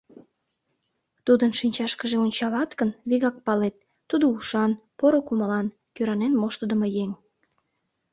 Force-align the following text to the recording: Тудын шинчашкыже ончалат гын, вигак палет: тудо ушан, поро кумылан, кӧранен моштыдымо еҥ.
Тудын 1.25 1.51
шинчашкыже 1.59 2.17
ончалат 2.25 2.71
гын, 2.79 2.89
вигак 3.09 3.37
палет: 3.45 3.75
тудо 4.09 4.25
ушан, 4.35 4.71
поро 4.97 5.19
кумылан, 5.27 5.67
кӧранен 5.95 6.33
моштыдымо 6.41 6.87
еҥ. 7.03 7.11